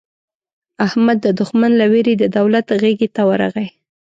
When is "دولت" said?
2.37-2.67